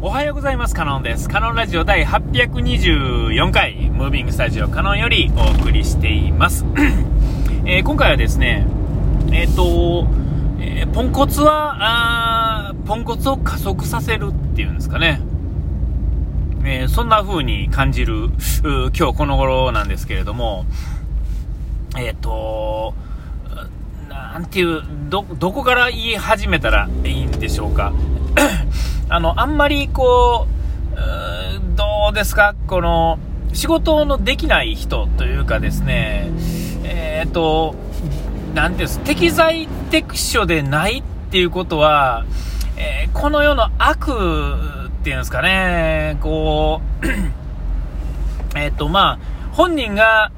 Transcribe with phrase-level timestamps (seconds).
[0.00, 0.76] おはようございます。
[0.76, 1.28] カノンです。
[1.28, 6.64] カノンラジオ第824回、ムービングスタジオカノンよりお送りしています。
[7.66, 8.64] えー、今回はですね、
[9.32, 10.06] えっ、ー、と、
[10.60, 15.20] えー、ポンコツは、あポンコツを加速させるっていうんですかね。
[16.64, 18.30] えそんな風に感じる、
[18.62, 20.64] 今日この頃なんですけれども、
[21.96, 22.94] えっ、と、
[24.08, 24.80] なんていう、
[25.10, 27.92] ど、どこから言い始めたらいいんでしょうか。
[29.10, 32.54] あの、あんまりこう、うどうですか？
[32.66, 33.18] この、
[33.54, 36.30] 仕事のできない人というかですね、
[36.84, 37.74] えっ、ー、と、
[38.54, 42.26] なんていうんです、適材適所でないっていうことは、
[42.76, 44.12] えー、この世の悪
[44.88, 47.06] っていうんですかね、こう、
[48.58, 49.18] えっと、まあ、
[49.52, 50.30] 本人が、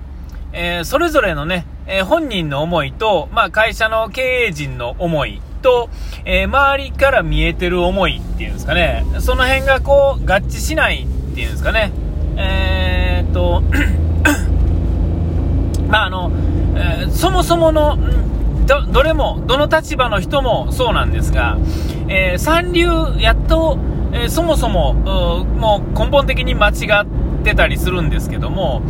[0.53, 5.89] えー、それぞれのね、え本人の思いと、まあ、会社の経営陣の思い、と、
[6.25, 11.93] えー、周りから見えてる思いっていうんですかね、その辺がこう、合致しないっていうんですかね、
[12.37, 13.63] えー、っと、
[15.89, 16.31] まああの、
[16.77, 17.99] えー、そもそもの、
[18.67, 21.59] ど、どれも、どの立場の人もそうなんですが、
[22.09, 22.89] えー、三流、
[23.19, 23.79] やっと、
[24.13, 27.07] えー、そもそも、もう根本的に間違っ
[27.45, 28.83] てたりするんですけども、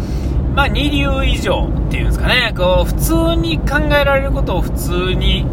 [0.55, 5.47] まあ、二流以上っていうんですかね、こう、普通に考えられることを普通に、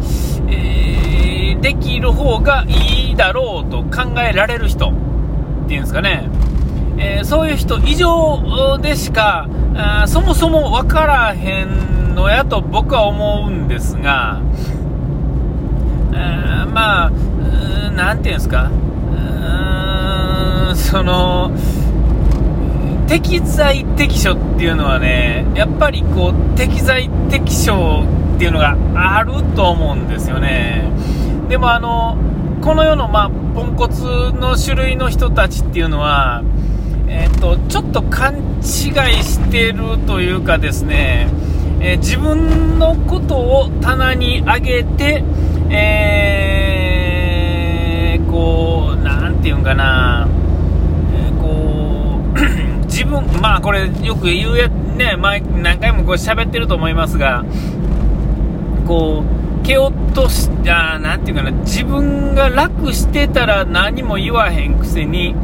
[0.50, 6.28] え、できる方がいいだろうと考えられる人っていうんですかね、
[6.98, 14.40] えー、そういう人以上でしか、あそもそも分からへんのやと僕は思うんですが、
[16.12, 17.10] あまあ、
[17.90, 18.70] なんていうんですか、
[20.74, 21.50] その、
[23.06, 28.04] 適材適所っていうのはね、やっぱりこう、適材適所
[28.38, 30.88] っていうのがあると思うんですよね。
[31.48, 32.16] でもあの、
[32.62, 36.44] この世の、まあ、ポンコツの種類の人たちっていうのは、
[37.08, 38.62] えっ、と、ちょっと勘違い
[39.24, 41.28] してるというかですね、
[41.80, 45.24] えー、自分のことを棚に上げて、
[45.70, 50.28] えー、こう、なんていうんかな、
[51.40, 52.38] こう
[52.86, 57.44] 自分、まあこれよく言うや、ね、前何回もこう喋ってると思いますが、
[58.88, 59.22] こ
[59.62, 65.36] う、蹴落とし、あなんていうかな、自分が楽してたら何も言わへんくせに、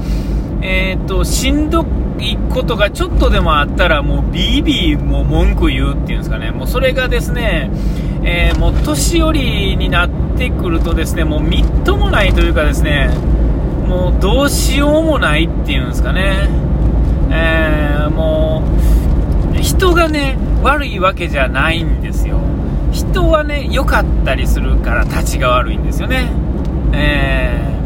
[0.63, 1.85] えっ、ー、と、しんど
[2.19, 7.71] いことがちょっとでもあったら、もうビービーも文句言うっていうんですかね、もうそれがですね、
[8.25, 13.11] えー、もう年寄りになってくるとですね、もうみっともないというかですね、
[13.87, 16.49] もうどうしようもないっていうんですかね。
[17.31, 18.63] えー、も
[19.53, 22.54] う、人がね、悪いわけじゃないんですよ。
[22.95, 26.31] 人はね、良かったりするから立ちが悪いんですよね。
[26.93, 27.77] え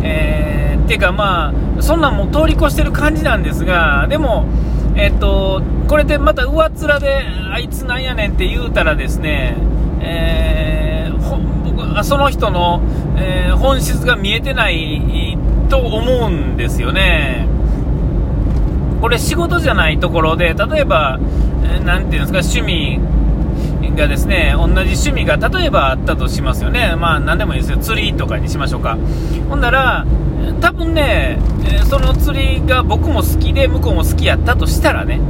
[0.00, 4.46] ー、えー、ていうかまあ、そんなんもう通り越してる感じなんですが、でも、
[4.94, 9.56] えっ、と、これでまた上っ面で、あいつなんやねんって言うたらですね、
[10.00, 12.80] えー、その人の、
[13.16, 15.36] えー、本質が見えてない
[15.68, 17.46] と思うんですよね。
[19.00, 21.18] これ仕事じゃないところで、例えば、
[21.84, 23.00] 何て言うんですか、趣味
[23.98, 26.94] がですね、同じ趣味が例えばあったとしますよね。
[26.96, 27.78] まあ何でもいいですよ。
[27.78, 28.96] 釣りとかにしましょうか。
[29.48, 30.06] ほんなら、
[30.60, 31.38] 多分ね、
[31.84, 35.20] その釣りが僕も好きで向こうも好きやったとしたらね、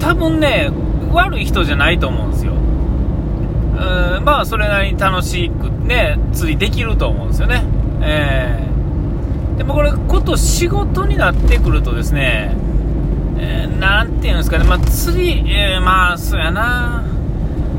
[0.00, 0.70] 多分ね、
[1.12, 2.52] 悪い人じゃないと思うんですよ。
[2.52, 7.62] うんまあそれなりに楽しくね、釣りできると思うんですよね。
[8.00, 12.56] えー、でもこれ、こと仕事になってくるとですね、
[13.38, 17.04] えー、ていうんですかね、まあ、釣り、えー、まあ、そうやな、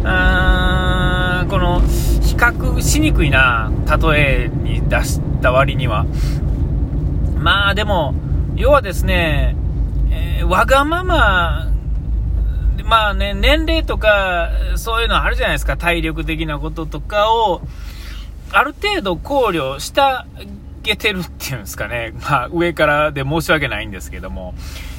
[0.09, 1.81] あこの、
[2.21, 6.05] 比較しにくいな、例えに出した割には。
[7.35, 8.13] まあ、でも、
[8.55, 9.55] 要はですね、
[10.11, 11.67] えー、わがまま、
[12.85, 17.61] まあね、年齢とか、そういうのあるじゃないですか、体力的なこととかを、
[18.51, 20.25] ある程度考慮した
[20.83, 22.13] けてるっていうんですかね。
[22.21, 24.53] まあ、上からで申し訳ないんですけども。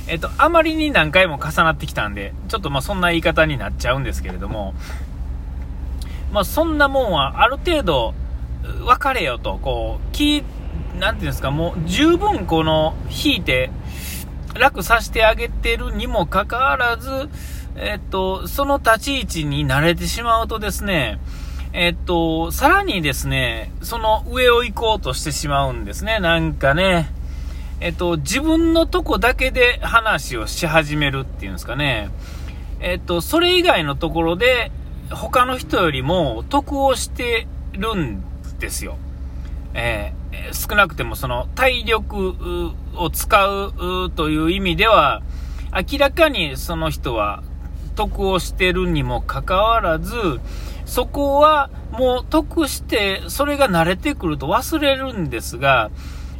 [0.06, 4.74] えっと、あまりに何回も重なってきたんで、ちょっとまあそんな言い方になっちゃうんですけれども、
[6.32, 8.14] まあそんなもんはある程度
[8.62, 10.44] 分かれよと、こう、き、
[10.98, 13.70] なんていうんですか、もう十分この、引いて
[14.54, 17.28] 楽させてあげてるにもかかわらず、
[17.76, 21.20] えっと、その立ち位置に慣れてしまうとですね、
[21.72, 26.18] えっと、さらにですね、その上を行こうとしてしまうんですね。
[26.18, 27.10] なんかね、
[27.80, 32.10] えっと、自分のとこだけで話をし始めるっていうんですかね。
[32.80, 34.72] えっと、それ以外のところで、
[35.10, 38.22] 他の人よりも得をしてるん
[38.58, 38.96] ですよ。
[39.74, 40.12] え
[40.52, 45.22] 少なくてもその体力を使うという意味では、
[45.72, 47.42] 明らかにその人は
[47.94, 50.16] 得をしてるにもかかわらず、
[50.86, 55.90] そこはもう得して、それが慣れてくると忘れるんですが、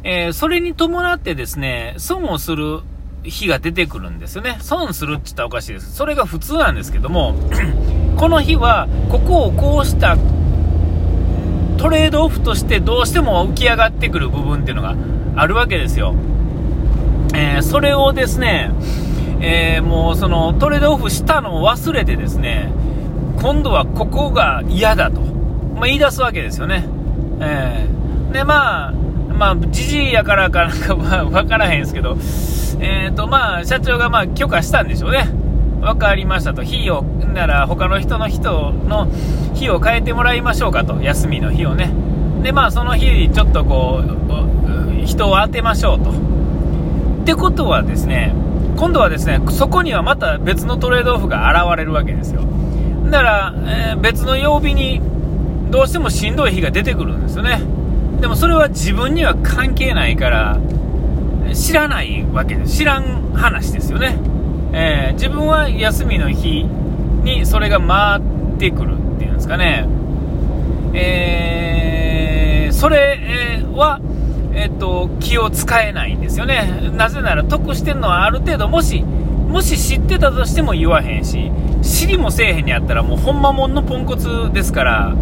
[0.03, 2.79] えー、それに伴ってですね、損をする
[3.23, 4.57] 日が出てくるんですよね。
[4.61, 5.93] 損するって言ったらおかしいです。
[5.93, 7.35] それが普通なんですけども、
[8.19, 10.17] この日は、ここをこうした
[11.77, 14.97] トレードオフとしてどうしても浮き上がってくる部分っていうのが
[15.37, 16.13] あるわけですよ。
[17.33, 18.71] えー、それをですね、
[19.39, 22.69] えー、もうそのトレードオフしたのを忘れてですね、
[23.41, 26.83] 今度はここが嫌だと、まあ、言い出すわけですよね。
[27.39, 32.17] えー、で、まあ、まあ、じじいやからかなんか、まあ、わからへんすけど、
[32.81, 35.38] えっ、ー、と、まあ、社長がまあ、許可したんでしょうね。
[35.81, 36.63] 分かりましたと。
[36.63, 37.03] 日を、
[37.33, 39.07] なら他の人の人の
[39.53, 41.01] 日を変えてもらいましょうかと。
[41.01, 41.91] 休みの日をね。
[42.43, 46.11] で、まあ、その日、ちょっとこう、人を当てましょうと。
[46.11, 46.13] っ
[47.25, 48.33] てことはですね、
[48.77, 52.41] 今度はですね、そこにはまた別のトレードオフが現れるわけですよ。
[53.05, 53.53] だから、
[53.91, 55.01] えー、別の曜日に
[55.69, 57.61] どうしてもしんどい日が出てくるんですよね。
[58.21, 60.57] でもそれは自分には関係ないから、
[61.53, 62.77] 知らないわけです。
[62.77, 64.17] 知らん話ですよね。
[64.71, 66.63] えー、自分は休みの日
[67.23, 69.87] にそれが回ってくるっていうんですかね。
[70.93, 73.19] えー、それ
[73.73, 73.99] は、
[74.53, 76.91] えっと、気を使えないんですよね。
[76.95, 81.51] なぜなら得してるのはある程度、もし、もし知ってたとしても言わへんし、
[81.81, 85.15] 知りもせえへんにやったらもうほんまもんのポンコツですから、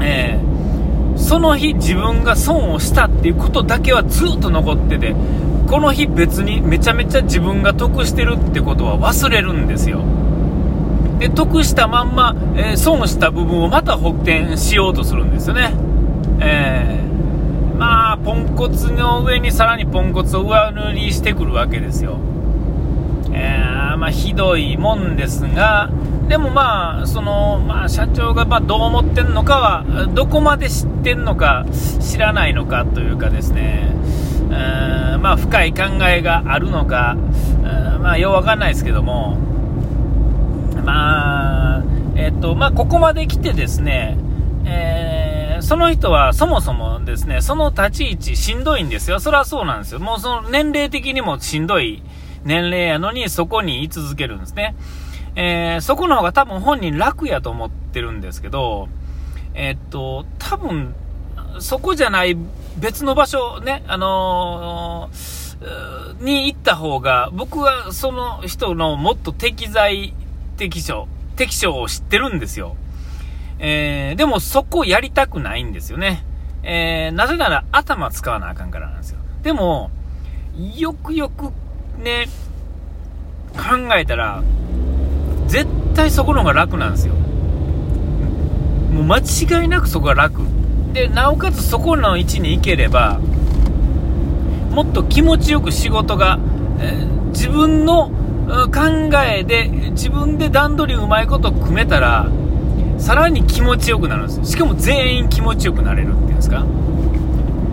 [0.00, 5.14] えー、その日自分が損をしたっていうことだけはずっと残ってて、
[5.70, 10.02] この日別にめちゃめちゃ自分が得してるってことは忘れるんですよ。
[11.20, 15.72] で、得したまんま、えー、損した部分をまた補填しようとするんですよね。
[16.40, 22.18] えーまあ、ポンコツの上にさらにポンコツを上塗りしてくるわけですよ。
[23.32, 25.88] えー、まあ、ひどいもんですが、
[26.28, 31.64] でもまあ、その、まあ、社長がまどう思ってんのかは、どこまで知ってんのか、
[32.00, 33.94] 知らないのかというかですね、
[34.50, 37.16] まあ、深い考えがあるのか、
[38.00, 39.36] まあ、ようわかんないですけども、
[40.84, 41.82] まあ、
[42.16, 44.18] えっと、まあ、ここまで来てですね、
[44.64, 49.20] えーその人はそもそもですね、その立ち位置しんどいんですよ。
[49.20, 50.00] それはそうなんですよ。
[50.00, 52.02] もうその年齢的にもしんどい
[52.44, 54.74] 年齢やのにそこに居続けるんですね。
[55.36, 58.88] えー、そこの方が多分本人楽やと思ってるんですけど、
[59.54, 60.94] え、っと、多分、
[61.60, 62.36] そこじゃない
[62.80, 70.14] 別の場所ね、あのー、に行った方が、僕はその人のもっと適材
[70.56, 72.76] 適所、適所を知ってるんですよ。
[73.58, 76.24] えー、でもそこやりたくないんですよね。
[76.62, 79.18] えー、なぜなら頭使わなあかんからなんですよ。
[79.42, 79.90] でも、
[80.76, 81.52] よくよく
[81.98, 82.28] ね、
[83.54, 84.42] 考えたら、
[85.46, 87.14] 絶対そこの方が楽なんですよ。
[88.92, 90.59] もう間違いなくそこが楽。
[90.92, 93.20] で、なおかつそこの位置に行ければ、
[94.72, 96.38] もっと気持ちよく仕事が、
[96.80, 98.10] えー、自分の
[98.72, 102.28] 考えで、自分で段取りうまいこと組めたら、
[102.98, 104.52] さらに気持ちよくなるんです。
[104.52, 106.66] しかも全員気持ちよくなれるっていうんですか。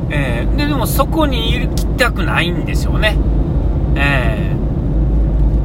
[0.10, 3.18] えー、で、でもそこに行きたくないんでしょうね。
[3.95, 4.56] え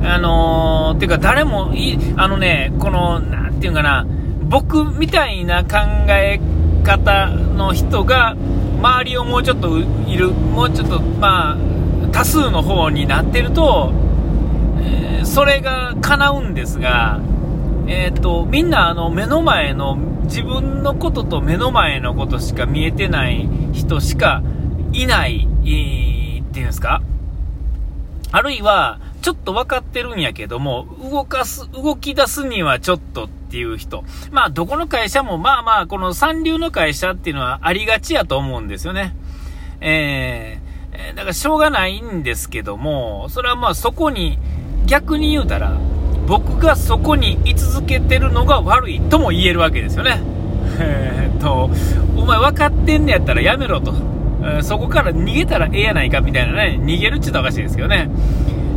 [0.03, 4.07] ー、あのー、ていうか誰もい、あのね、この、なんていうかな、
[4.45, 5.79] 僕みたいな考
[6.09, 6.41] え
[6.83, 8.37] 方の人が、
[8.79, 11.57] 周りをもうちょっといる、もうちょっと、まあ、
[12.11, 13.93] 多数の方になってると、
[14.81, 17.21] えー、それが叶うんですが、
[17.87, 24.43] えっ、ー、と、みんなあの目の前の自分のことと目の前のことしか見えてない人しか
[24.93, 27.03] いない、えー、っていうんですか？
[28.31, 34.03] あるいは、ちょっと分かってるんやけども、動かす、動き出すにはちょっとっていう人。
[34.31, 39.15] まあ、どこの会社も、まあまあ、この三流の会社っていうのはありがちやと思うんですよね。
[39.83, 44.39] えー、だからしょうがないんですけども、それはまあそこに、
[44.87, 45.77] 逆に言うたら、
[46.27, 50.23] 僕がそこに居続けてるのが悪いとも言えるわけですよね。
[50.81, 51.69] えー、っと、
[52.17, 53.93] お前分かってんねやったらやめろと。
[54.43, 58.09] え、そこから逃げたらええやないかみたいなね、逃げるっちゅうとおかしいですけどね。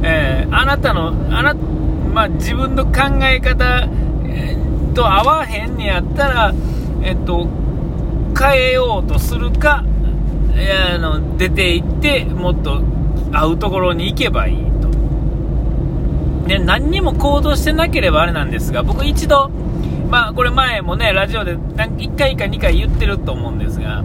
[0.03, 1.55] えー、あなたの、あな、
[2.13, 3.87] まあ、自分の考え方、
[4.95, 6.53] と合わへんねやったら、
[7.03, 7.47] えっと、
[8.39, 9.83] 変えようとするか、
[10.93, 12.81] あの出て行って、もっと
[13.31, 14.87] 会うところに行けばいいと。
[16.47, 19.49] ね、何にも行動してなければあれなんですが、僕一度、
[20.09, 24.03] まあ、これ前もね、ラジオで1回か2回言ってると思うんですが、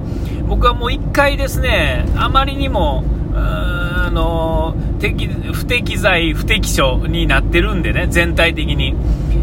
[0.48, 8.96] 僕はもう1回ですね、あまりにも、あの適不適材、不適所になってるんでね、全体的に。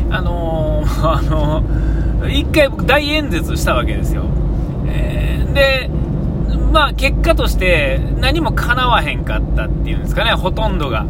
[0.09, 4.23] あのー、 あのー、1回僕大演説したわけですよ。
[4.87, 5.89] えー、で、
[6.71, 11.05] まあ結果として何も叶わへんかったっていうんですかね、ほとんどが。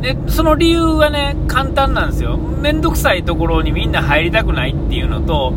[0.00, 2.36] で、その理由はね、簡単なんですよ。
[2.36, 5.52] めんどくさいところにみんな入りたくないっていうのと、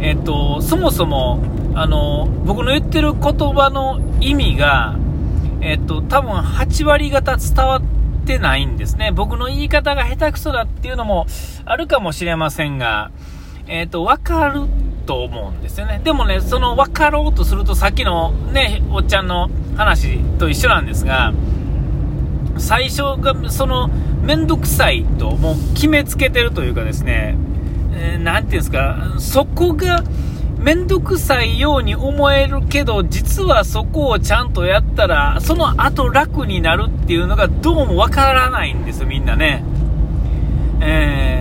[0.00, 1.42] えっと、そもそも、
[1.74, 4.96] あの、僕の言ってる言葉の意味が、
[5.60, 7.82] えっと、多分8割方伝わっ
[8.30, 9.10] てないんですね。
[9.10, 11.26] 僕の言い方が下手くそだっていうのも
[11.64, 13.10] あるかもしれませんが、
[13.66, 14.66] えっと、わかる
[15.04, 16.00] と思うんですよね。
[16.04, 21.32] でもね、その分かろうとすると、さっきのね、おっちゃんの話と一緒なんですが、
[22.56, 23.88] 最初が、その、
[24.22, 27.36] めんどくさいと、もう決めつけてるというかですね、
[27.94, 30.04] えー、ていうんですか、そこが、
[30.60, 39.64] めんどくさいように思えるけど、実はそこをちゃんとやったら、その後楽になるっていうのがどうもわからないんですよ、みんなね。
[40.82, 41.39] えー、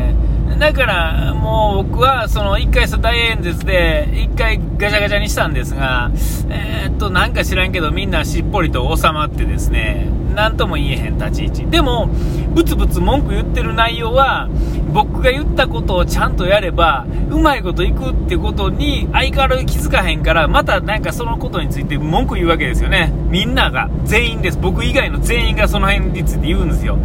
[0.59, 6.11] だからもう僕はその1回大演説で1回ガチャガチャにしたんですが、
[6.49, 11.65] えー、っと、なんか知らんけどみんなしっぽりと収まってですね、なんとも言えへん立ち位置。
[11.67, 12.09] でも、
[12.53, 14.49] ブツブツ文句言ってる内容は、
[14.93, 23.13] 僕が言ったことをちゃんとやれば、うまいこといくってことに相変わらず気づかへんから、またなんかそのことについて文句言うわけですよね。
[23.29, 24.59] みんなが、全員です。
[24.61, 26.99] 僕以外の全員がその辺について言うんですよ。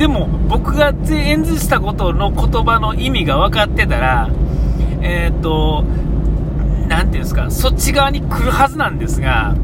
[0.00, 4.30] でも、僕が演説したことの言葉の意味が分かってたら、
[5.02, 5.82] えー、と、
[6.88, 9.54] なていうんですか、そっち側に来るはずなんですが、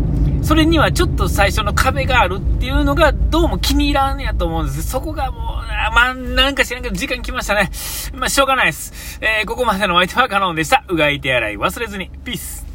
[0.42, 4.82] それにはちょっと最初の壁があるっていうのがどうも気に入らんやと思うんです。
[4.82, 5.42] そこがもう、
[5.94, 7.70] まあ、なんか知らんけど時間来ましたね。
[8.12, 9.18] まあ、しょうがないです。
[9.22, 10.84] えー、ここまでのお相手はカノンでした。
[10.88, 12.10] うがい手洗い忘れずに。
[12.26, 12.65] ピース。